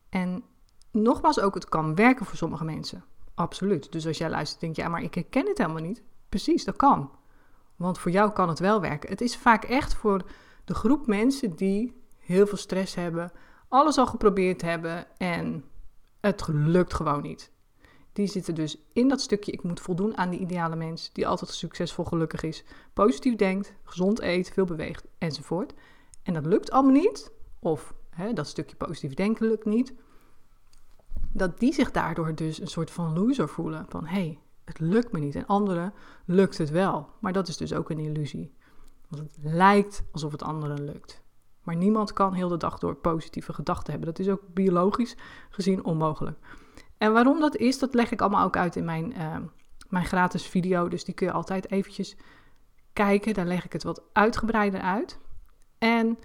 En 0.09 0.43
nogmaals, 0.91 1.39
ook 1.39 1.53
het 1.53 1.69
kan 1.69 1.95
werken 1.95 2.25
voor 2.25 2.37
sommige 2.37 2.63
mensen. 2.63 3.03
Absoluut. 3.33 3.91
Dus 3.91 4.07
als 4.07 4.17
jij 4.17 4.29
luistert, 4.29 4.61
denk 4.61 4.75
je, 4.75 4.81
ja, 4.81 4.87
maar 4.87 5.03
ik 5.03 5.13
herken 5.13 5.47
het 5.47 5.57
helemaal 5.57 5.81
niet. 5.81 6.03
Precies, 6.29 6.63
dat 6.63 6.75
kan. 6.75 7.11
Want 7.75 7.99
voor 7.99 8.11
jou 8.11 8.31
kan 8.31 8.49
het 8.49 8.59
wel 8.59 8.81
werken. 8.81 9.09
Het 9.09 9.21
is 9.21 9.37
vaak 9.37 9.63
echt 9.63 9.93
voor 9.93 10.21
de 10.65 10.73
groep 10.73 11.07
mensen 11.07 11.55
die 11.55 12.01
heel 12.17 12.47
veel 12.47 12.57
stress 12.57 12.95
hebben, 12.95 13.31
alles 13.67 13.97
al 13.97 14.07
geprobeerd 14.07 14.61
hebben 14.61 15.17
en 15.17 15.63
het 16.19 16.47
lukt 16.47 16.93
gewoon 16.93 17.21
niet. 17.21 17.51
Die 18.13 18.27
zitten 18.27 18.55
dus 18.55 18.77
in 18.93 19.07
dat 19.07 19.21
stukje, 19.21 19.51
ik 19.51 19.63
moet 19.63 19.79
voldoen 19.79 20.17
aan 20.17 20.29
die 20.29 20.39
ideale 20.39 20.75
mens 20.75 21.09
die 21.13 21.27
altijd 21.27 21.49
succesvol 21.49 22.05
gelukkig 22.05 22.43
is, 22.43 22.63
positief 22.93 23.35
denkt, 23.35 23.73
gezond 23.83 24.21
eet, 24.21 24.51
veel 24.53 24.65
beweegt 24.65 25.05
enzovoort. 25.17 25.73
En 26.23 26.33
dat 26.33 26.45
lukt 26.45 26.71
allemaal 26.71 27.01
niet, 27.01 27.31
of 27.59 27.93
hè, 28.09 28.33
dat 28.33 28.47
stukje 28.47 28.75
positief 28.75 29.13
denken 29.13 29.47
lukt 29.47 29.65
niet. 29.65 29.93
Dat 31.33 31.59
die 31.59 31.73
zich 31.73 31.91
daardoor 31.91 32.35
dus 32.35 32.61
een 32.61 32.67
soort 32.67 32.91
van 32.91 33.13
loser 33.13 33.49
voelen. 33.49 33.85
Van 33.89 34.05
hé, 34.05 34.13
hey, 34.13 34.39
het 34.65 34.79
lukt 34.79 35.11
me 35.11 35.19
niet. 35.19 35.35
En 35.35 35.45
anderen 35.45 35.93
lukt 36.25 36.57
het 36.57 36.69
wel. 36.69 37.09
Maar 37.19 37.33
dat 37.33 37.47
is 37.47 37.57
dus 37.57 37.73
ook 37.73 37.89
een 37.89 37.99
illusie. 37.99 38.53
Want 39.07 39.21
het 39.21 39.37
lijkt 39.41 40.03
alsof 40.11 40.31
het 40.31 40.43
anderen 40.43 40.83
lukt. 40.83 41.21
Maar 41.63 41.75
niemand 41.75 42.13
kan 42.13 42.33
heel 42.33 42.47
de 42.47 42.57
dag 42.57 42.77
door 42.77 42.95
positieve 42.95 43.53
gedachten 43.53 43.91
hebben. 43.91 44.09
Dat 44.09 44.19
is 44.19 44.29
ook 44.29 44.41
biologisch 44.53 45.17
gezien 45.49 45.85
onmogelijk. 45.85 46.37
En 46.97 47.13
waarom 47.13 47.39
dat 47.39 47.55
is, 47.55 47.79
dat 47.79 47.93
leg 47.93 48.11
ik 48.11 48.21
allemaal 48.21 48.45
ook 48.45 48.57
uit 48.57 48.75
in 48.75 48.85
mijn, 48.85 49.13
uh, 49.17 49.37
mijn 49.89 50.05
gratis 50.05 50.45
video. 50.45 50.87
Dus 50.87 51.03
die 51.03 51.13
kun 51.13 51.27
je 51.27 51.33
altijd 51.33 51.71
eventjes 51.71 52.17
kijken. 52.93 53.33
Daar 53.33 53.45
leg 53.45 53.65
ik 53.65 53.73
het 53.73 53.83
wat 53.83 54.03
uitgebreider 54.13 54.81
uit. 54.81 55.19
En 55.77 56.17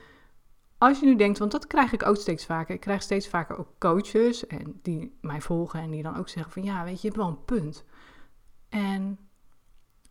als 0.78 1.00
je 1.00 1.06
nu 1.06 1.16
denkt, 1.16 1.38
want 1.38 1.52
dat 1.52 1.66
krijg 1.66 1.92
ik 1.92 2.06
ook 2.06 2.16
steeds 2.16 2.46
vaker. 2.46 2.74
Ik 2.74 2.80
krijg 2.80 3.02
steeds 3.02 3.28
vaker 3.28 3.58
ook 3.58 3.68
coaches 3.78 4.46
en 4.46 4.78
die 4.82 5.18
mij 5.20 5.40
volgen 5.40 5.80
en 5.80 5.90
die 5.90 6.02
dan 6.02 6.16
ook 6.16 6.28
zeggen 6.28 6.52
van 6.52 6.64
ja, 6.64 6.84
weet 6.84 7.00
je, 7.00 7.08
je 7.08 7.14
hebt 7.14 7.16
wel 7.16 7.28
een 7.28 7.44
punt. 7.44 7.84
En 8.68 9.18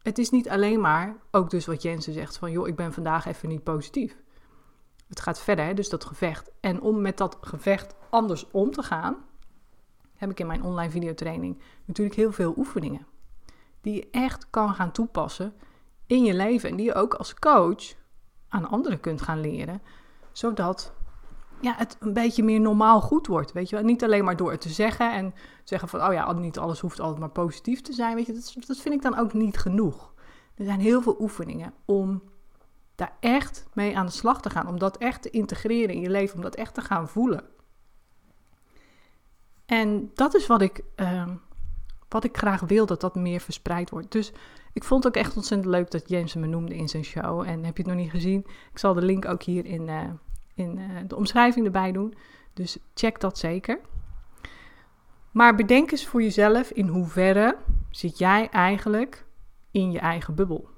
het 0.02 0.18
is 0.18 0.30
niet 0.30 0.50
alleen 0.50 0.82
maar, 0.82 1.16
ook 1.32 1.50
dus 1.50 1.66
wat 1.66 1.82
Jensen 1.82 2.14
zegt 2.14 2.38
van 2.38 2.52
joh, 2.52 2.68
ik 2.68 2.76
ben 2.76 2.94
vandaag 2.94 3.26
even 3.26 3.50
niet 3.50 3.64
positief. 3.64 4.18
Het 5.08 5.20
gaat 5.20 5.40
verder, 5.40 5.76
dus 5.76 5.90
dat 5.90 6.06
gevecht. 6.06 6.52
En 6.60 6.82
om 6.82 7.02
met 7.02 7.18
dat 7.18 7.38
gevecht 7.42 7.96
anders 8.10 8.52
om 8.52 8.72
te 8.72 8.84
gaan, 8.84 9.18
heb 10.16 10.30
ik 10.30 10.40
in 10.40 10.48
mijn 10.48 10.64
online 10.64 10.92
videotraining 10.92 11.62
natuurlijk 11.86 12.16
heel 12.16 12.32
veel 12.32 12.54
oefeningen. 12.58 13.08
Die 13.82 13.96
je 13.96 14.08
echt 14.12 14.50
kan 14.50 14.74
gaan 14.74 14.92
toepassen 14.92 15.54
in 16.06 16.24
je 16.24 16.34
leven. 16.34 16.70
En 16.70 16.76
die 16.76 16.86
je 16.86 16.94
ook 16.94 17.14
als 17.14 17.34
coach 17.34 17.94
aan 18.48 18.70
anderen 18.70 19.00
kunt 19.00 19.22
gaan 19.22 19.40
leren. 19.40 19.82
Zodat 20.38 20.94
ja, 21.62 21.74
het 21.78 21.98
een 22.00 22.14
beetje 22.14 22.44
meer 22.44 22.60
normaal 22.60 23.02
goed 23.02 23.28
wordt. 23.28 23.52
Weet 23.52 23.70
je 23.70 23.76
wel? 23.76 23.86
Niet 23.86 24.04
alleen 24.04 24.24
maar 24.24 24.36
door 24.36 24.52
het 24.52 24.62
te 24.62 24.70
zeggen 24.70 25.14
en 25.14 25.34
zeggen 25.64 25.90
van, 25.90 26.04
oh 26.04 26.14
ja, 26.14 26.32
niet 26.32 26.58
alles 26.58 26.80
hoeft 26.80 27.00
altijd 27.00 27.20
maar 27.20 27.30
positief 27.30 27.82
te 27.82 27.94
zijn. 27.94 28.16
Weet 28.16 28.26
je, 28.26 28.34
dat, 28.34 28.54
dat 28.68 28.78
vind 28.78 28.96
ik 28.96 29.02
dan 29.02 29.18
ook 29.18 29.34
niet 29.34 29.58
genoeg. 29.58 30.14
Er 30.56 30.66
zijn 30.66 30.80
heel 30.80 31.02
veel 31.02 31.16
oefeningen 31.20 31.74
om 31.86 32.24
daar 32.96 33.18
echt 33.20 33.66
mee 33.74 33.98
aan 33.98 34.06
de 34.06 34.12
slag 34.12 34.42
te 34.42 34.50
gaan. 34.50 34.68
Om 34.68 34.80
dat 34.80 34.98
echt 34.98 35.22
te 35.22 35.30
integreren 35.30 35.96
in 35.96 36.02
je 36.02 36.10
leven, 36.10 36.36
om 36.36 36.42
dat 36.42 36.56
echt 36.56 36.74
te 36.74 36.82
gaan 36.82 37.08
voelen. 37.10 37.44
En 39.66 40.12
dat 40.14 40.36
is 40.36 40.48
wat 40.48 40.62
ik, 40.62 40.84
ehm, 40.96 41.36
wat 42.10 42.24
ik 42.24 42.38
graag 42.38 42.62
wil, 42.62 42.86
dat 42.86 43.02
dat 43.02 43.16
meer 43.16 43.40
verspreid 43.40 43.90
wordt. 43.90 44.12
Dus 44.12 44.32
ik 44.74 44.84
vond 44.84 45.04
het 45.04 45.16
ook 45.16 45.24
echt 45.24 45.36
ontzettend 45.36 45.72
leuk 45.72 45.92
dat 45.92 46.10
James 46.10 46.34
me 46.34 46.48
noemde 46.48 46.76
in 46.76 46.90
zijn 46.90 47.04
show. 47.04 47.42
En 47.42 47.64
heb 47.64 47.78
je 47.78 47.84
het 47.84 47.92
nog 47.92 48.02
niet 48.02 48.12
gezien? 48.12 48.40
Ik 48.72 48.78
zal 48.78 48.94
de 48.94 49.02
link 49.02 49.26
ook 49.26 49.44
hier 49.44 49.66
in, 49.66 49.88
uh, 49.88 50.02
in 50.54 50.78
uh, 50.78 50.86
de 51.08 51.16
omschrijving 51.16 51.66
erbij 51.66 51.92
doen. 51.92 52.14
Dus 52.54 52.78
check 52.94 53.20
dat 53.20 53.38
zeker. 53.38 53.80
Maar 55.32 55.56
bedenk 55.56 55.92
eens 55.92 56.08
voor 56.08 56.22
jezelf 56.22 56.72
in 56.72 56.88
hoeverre 56.88 57.58
zit 57.90 58.18
jij 58.18 58.50
eigenlijk 58.50 59.26
in 59.72 59.92
je 59.92 60.00
eigen 60.00 60.36
bubbel. 60.36 60.70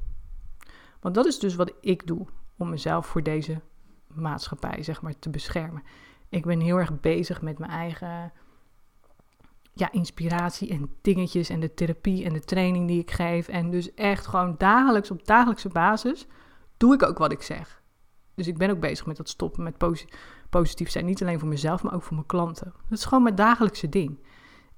Want 1.00 1.16
dat 1.16 1.26
is 1.26 1.40
dus 1.40 1.56
wat 1.56 1.74
ik 1.82 2.08
doe 2.08 2.28
om 2.58 2.70
mezelf 2.70 3.06
voor 3.06 3.24
deze 3.24 3.62
maatschappij 4.08 4.84
zeg 4.84 5.02
maar 5.02 5.20
te 5.20 5.30
beschermen. 5.30 5.84
Ik 6.30 6.46
ben 6.46 6.60
heel 6.60 6.78
erg 6.78 7.00
bezig 7.00 7.42
met 7.42 7.60
mijn 7.60 7.72
eigen 7.72 8.32
ja, 9.80 9.92
inspiratie 9.92 10.70
en 10.70 10.90
dingetjes 11.02 11.50
en 11.50 11.60
de 11.60 11.74
therapie 11.74 12.26
en 12.26 12.34
de 12.34 12.40
training 12.40 12.88
die 12.88 13.00
ik 13.00 13.12
geef. 13.12 13.48
En 13.48 13.70
dus 13.70 13.94
echt 13.94 14.28
gewoon 14.28 14.56
dagelijks 14.58 15.12
op 15.12 15.26
dagelijkse 15.26 15.70
basis 15.70 16.28
doe 16.78 16.94
ik 16.94 17.04
ook 17.04 17.18
wat 17.18 17.32
ik 17.32 17.42
zeg. 17.42 17.82
Dus 18.36 18.48
ik 18.48 18.58
ben 18.58 18.70
ook 18.70 18.80
bezig 18.80 19.06
met 19.06 19.18
dat 19.18 19.30
stoppen 19.30 19.64
met 19.64 19.78
positief 20.50 20.90
zijn. 20.90 21.06
Niet 21.06 21.22
alleen 21.22 21.40
voor 21.40 21.48
mezelf, 21.48 21.84
maar 21.84 21.94
ook 21.94 22.04
voor 22.04 22.16
mijn 22.16 22.28
klanten. 22.28 22.74
Dat 22.90 22.98
is 22.98 23.06
gewoon 23.06 23.24
mijn 23.24 23.36
dagelijkse 23.36 23.90
ding. 23.90 24.20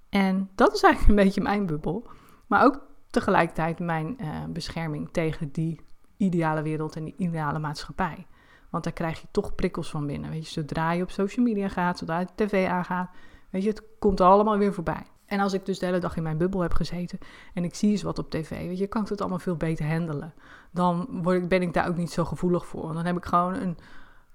En 0.09 0.49
dat 0.55 0.73
is 0.73 0.81
eigenlijk 0.81 1.09
een 1.19 1.25
beetje 1.25 1.41
mijn 1.41 1.65
bubbel. 1.65 2.07
Maar 2.47 2.63
ook 2.63 2.87
tegelijkertijd 3.09 3.79
mijn 3.79 4.17
uh, 4.21 4.43
bescherming 4.49 5.09
tegen 5.11 5.51
die 5.51 5.81
ideale 6.17 6.61
wereld 6.61 6.95
en 6.95 7.03
die 7.03 7.15
ideale 7.17 7.59
maatschappij. 7.59 8.27
Want 8.69 8.83
daar 8.83 8.93
krijg 8.93 9.21
je 9.21 9.27
toch 9.31 9.55
prikkels 9.55 9.89
van 9.89 10.05
binnen. 10.05 10.29
Weet 10.29 10.45
je, 10.45 10.51
zodra 10.51 10.91
je 10.91 11.03
op 11.03 11.11
social 11.11 11.45
media 11.45 11.67
gaat, 11.67 11.97
zodra 11.97 12.19
je 12.19 12.27
tv 12.35 12.67
aangaat, 12.67 13.09
weet 13.49 13.63
je, 13.63 13.69
het 13.69 13.83
komt 13.99 14.21
allemaal 14.21 14.57
weer 14.57 14.73
voorbij. 14.73 15.05
En 15.25 15.39
als 15.39 15.53
ik 15.53 15.65
dus 15.65 15.79
de 15.79 15.85
hele 15.85 15.99
dag 15.99 16.15
in 16.15 16.23
mijn 16.23 16.37
bubbel 16.37 16.61
heb 16.61 16.73
gezeten 16.73 17.19
en 17.53 17.63
ik 17.63 17.75
zie 17.75 17.91
eens 17.91 18.01
wat 18.01 18.19
op 18.19 18.29
tv, 18.29 18.49
weet 18.49 18.77
je, 18.77 18.87
kan 18.87 19.01
ik 19.01 19.09
het 19.09 19.21
allemaal 19.21 19.39
veel 19.39 19.55
beter 19.55 19.87
handelen. 19.87 20.33
Dan 20.71 21.21
word 21.23 21.43
ik, 21.43 21.49
ben 21.49 21.61
ik 21.61 21.73
daar 21.73 21.87
ook 21.87 21.97
niet 21.97 22.11
zo 22.11 22.25
gevoelig 22.25 22.65
voor. 22.65 22.81
Want 22.81 22.93
dan 22.93 23.05
heb 23.05 23.17
ik 23.17 23.25
gewoon 23.25 23.53
een 23.53 23.77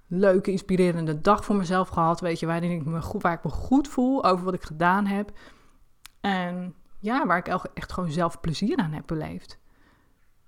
leuke, 0.07 0.51
inspirerende 0.51 1.21
dag 1.21 1.45
voor 1.45 1.57
mezelf 1.57 1.89
gehad, 1.89 2.21
weet 2.21 2.41
je, 2.41 2.47
waarin 2.47 2.71
ik 2.71 2.85
me 2.85 3.03
goed, 3.03 3.23
waar 3.23 3.33
ik 3.33 3.45
me 3.45 3.51
goed 3.51 3.89
voel 3.89 4.25
over 4.25 4.45
wat 4.45 4.55
ik 4.55 4.63
gedaan 4.63 5.07
heb. 5.07 5.33
En 6.21 6.75
ja, 6.99 7.27
waar 7.27 7.39
ik 7.39 7.47
echt 7.75 7.93
gewoon 7.93 8.11
zelf 8.11 8.41
plezier 8.41 8.77
aan 8.77 8.93
heb 8.93 9.07
beleefd. 9.07 9.59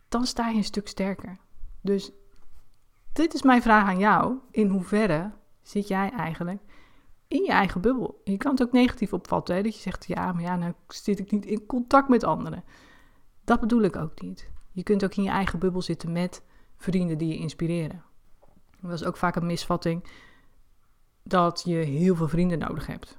Dan 0.09 0.27
sta 0.27 0.49
je 0.49 0.57
een 0.57 0.65
stuk 0.65 0.89
sterker. 0.89 1.37
Dus 1.81 2.13
dit 3.13 3.35
is 3.35 3.43
mijn 3.43 3.63
vraag 3.63 3.89
aan 3.89 3.99
jou. 3.99 4.39
In 4.51 4.69
hoeverre 4.69 5.31
zit 5.63 5.89
jij 5.89 6.11
eigenlijk 6.11 6.63
in 7.29 7.43
je 7.43 7.51
eigen 7.51 7.81
bubbel? 7.81 8.21
Je 8.25 8.37
kan 8.37 8.51
het 8.51 8.63
ook 8.63 8.73
negatief 8.73 9.13
opvatten. 9.13 9.63
Dat 9.63 9.75
je 9.75 9.81
zegt, 9.81 10.07
ja, 10.07 10.33
maar 10.33 10.43
ja, 10.43 10.57
nou 10.57 10.73
zit 10.89 11.19
ik 11.19 11.31
niet 11.31 11.47
in 11.47 11.67
contact 11.67 12.09
met 12.09 12.25
anderen. 12.25 12.65
Dat 13.45 13.61
bedoel 13.61 13.83
ik 13.83 13.97
ook 13.97 14.21
niet. 14.23 14.51
Je 14.73 14.83
kunt 14.83 15.05
ook 15.05 15.15
in 15.15 15.23
je 15.23 15.31
eigen 15.31 15.59
bubbel 15.59 15.83
zitten 15.83 16.13
met 16.13 16.43
vrienden 16.77 17.19
die 17.19 17.29
je 17.29 17.39
inspireren. 17.39 18.05
Dat 18.81 18.93
is 18.93 19.05
ook 19.05 19.17
vaak 19.17 19.37
een 19.37 19.47
misvatting 19.47 20.05
dat 21.23 21.63
je 21.65 21.75
heel 21.75 22.17
veel 22.17 22.29
vrienden 22.29 22.59
nodig 22.59 22.87
hebt. 22.87 23.19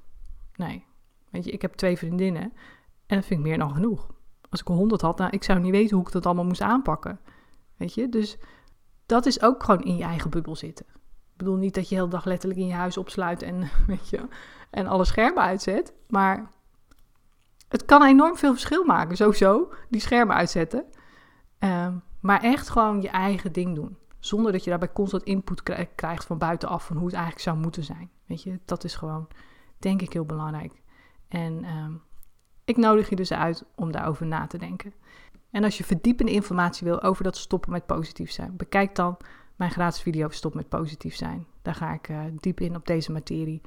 Nee, 0.55 0.85
Weet 1.29 1.45
je, 1.45 1.51
ik 1.51 1.61
heb 1.61 1.73
twee 1.73 1.97
vriendinnen 1.97 2.43
en 3.05 3.15
dat 3.15 3.25
vind 3.25 3.39
ik 3.39 3.45
meer 3.45 3.57
dan 3.57 3.73
genoeg. 3.73 4.07
Als 4.49 4.59
ik 4.59 4.67
honderd 4.67 5.01
had, 5.01 5.17
nou, 5.17 5.31
ik 5.31 5.43
zou 5.43 5.59
niet 5.59 5.71
weten 5.71 5.97
hoe 5.97 6.05
ik 6.05 6.11
dat 6.11 6.25
allemaal 6.25 6.45
moest 6.45 6.61
aanpakken. 6.61 7.19
Weet 7.75 7.93
je, 7.93 8.09
dus 8.09 8.37
dat 9.05 9.25
is 9.25 9.41
ook 9.41 9.63
gewoon 9.63 9.83
in 9.83 9.97
je 9.97 10.03
eigen 10.03 10.29
bubbel 10.29 10.55
zitten. 10.55 10.85
Ik 11.37 11.43
bedoel 11.43 11.59
niet 11.59 11.73
dat 11.73 11.83
je 11.83 11.95
de 11.95 12.01
hele 12.01 12.11
dag 12.11 12.25
letterlijk 12.25 12.59
in 12.59 12.67
je 12.67 12.73
huis 12.73 12.97
opsluit 12.97 13.41
en, 13.41 13.69
weet 13.87 14.09
je, 14.09 14.27
en 14.69 14.87
alle 14.87 15.05
schermen 15.05 15.43
uitzet. 15.43 15.93
Maar 16.07 16.51
het 17.67 17.85
kan 17.85 18.03
enorm 18.03 18.37
veel 18.37 18.51
verschil 18.51 18.83
maken, 18.83 19.17
sowieso, 19.17 19.73
die 19.89 20.01
schermen 20.01 20.35
uitzetten. 20.35 20.85
Um, 21.59 22.03
maar 22.19 22.41
echt 22.41 22.69
gewoon 22.69 23.01
je 23.01 23.09
eigen 23.09 23.51
ding 23.51 23.75
doen. 23.75 23.97
Zonder 24.19 24.51
dat 24.51 24.63
je 24.63 24.69
daarbij 24.69 24.91
constant 24.93 25.23
input 25.23 25.63
krijgt 25.95 26.25
van 26.25 26.37
buitenaf 26.37 26.85
van 26.85 26.95
hoe 26.95 27.05
het 27.05 27.15
eigenlijk 27.15 27.43
zou 27.43 27.57
moeten 27.57 27.83
zijn. 27.83 28.09
Weet 28.25 28.43
je, 28.43 28.59
dat 28.65 28.83
is 28.83 28.95
gewoon, 28.95 29.27
denk 29.77 30.01
ik, 30.01 30.13
heel 30.13 30.25
belangrijk. 30.25 30.81
En 31.27 31.63
ehm, 31.63 31.93
ik 32.65 32.77
nodig 32.77 33.09
je 33.09 33.15
dus 33.15 33.33
uit 33.33 33.65
om 33.75 33.91
daarover 33.91 34.25
na 34.25 34.47
te 34.47 34.57
denken. 34.57 34.93
En 35.51 35.63
als 35.63 35.77
je 35.77 35.83
verdiepende 35.83 36.31
informatie 36.31 36.87
wil 36.87 37.01
over 37.01 37.23
dat 37.23 37.37
stoppen 37.37 37.71
met 37.71 37.85
positief 37.85 38.31
zijn, 38.31 38.57
bekijk 38.57 38.95
dan 38.95 39.17
mijn 39.57 39.71
gratis 39.71 40.01
video 40.01 40.29
Stop 40.29 40.53
met 40.53 40.69
positief 40.69 41.15
zijn. 41.15 41.47
Daar 41.61 41.75
ga 41.75 41.93
ik 41.93 42.09
uh, 42.09 42.23
diep 42.39 42.59
in 42.59 42.75
op 42.75 42.87
deze 42.87 43.11
materie. 43.11 43.61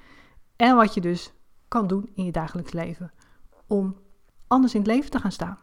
En 0.56 0.76
wat 0.76 0.94
je 0.94 1.00
dus 1.00 1.32
kan 1.68 1.86
doen 1.86 2.10
in 2.14 2.24
je 2.24 2.32
dagelijks 2.32 2.72
leven 2.72 3.12
om 3.66 3.96
anders 4.46 4.74
in 4.74 4.80
het 4.80 4.90
leven 4.90 5.10
te 5.10 5.18
gaan 5.18 5.32
staan. 5.32 5.58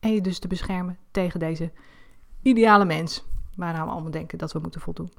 En 0.00 0.14
je 0.14 0.20
dus 0.20 0.38
te 0.38 0.48
beschermen 0.48 0.98
tegen 1.10 1.40
deze 1.40 1.72
ideale 2.42 2.84
mens 2.84 3.24
waaraan 3.56 3.86
we 3.86 3.92
allemaal 3.92 4.10
denken 4.10 4.38
dat 4.38 4.52
we 4.52 4.58
moeten 4.58 4.80
voldoen. 4.80 5.12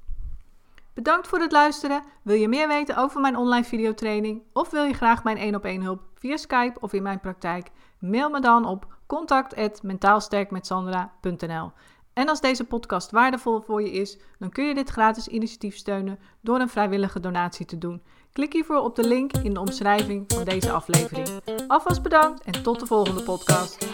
Bedankt 0.94 1.28
voor 1.28 1.40
het 1.40 1.52
luisteren. 1.52 2.04
Wil 2.22 2.36
je 2.36 2.48
meer 2.48 2.68
weten 2.68 2.98
over 2.98 3.22
mijn 3.22 3.38
online 3.38 3.66
videotraining 3.66 4.42
of 4.54 4.70
wil 4.70 4.84
je 4.84 4.94
graag 4.94 5.24
mijn 5.24 5.38
1 5.38 5.56
op 5.56 5.66
1 5.66 5.82
hulp 5.82 6.02
via 6.16 6.38
Skype 6.38 6.80
of 6.80 6.94
in 6.94 7.04
mijn 7.04 7.20
praktijk? 7.20 7.70
Mail 8.00 8.30
me 8.30 8.42
dan 8.42 8.66
op 8.66 8.88
contact@mentaalsterkmetsandra.nl. 9.06 11.72
En 12.20 12.30
als 12.30 12.42
deze 12.42 12.64
podcast 12.64 13.12
waardevol 13.12 13.62
voor 13.62 13.82
je 13.82 13.92
is, 13.92 14.18
dan 14.40 14.50
kun 14.50 14.66
je 14.66 14.74
dit 14.74 14.90
gratis 14.90 15.28
initiatief 15.28 15.76
steunen 15.76 16.20
door 16.42 16.60
een 16.60 16.70
vrijwillige 16.70 17.20
donatie 17.20 17.66
te 17.66 17.78
doen. 17.78 18.02
Klik 18.32 18.54
hiervoor 18.54 18.80
op 18.80 18.96
de 18.96 19.08
link 19.08 19.32
in 19.44 19.54
de 19.54 19.60
omschrijving 19.60 20.24
van 20.28 20.44
deze 20.44 20.72
aflevering. 20.72 21.28
Alvast 21.68 22.02
bedankt 22.02 22.44
en 22.44 22.64
tot 22.64 22.80
de 22.80 22.86
volgende 22.86 23.24
podcast. 23.24 23.88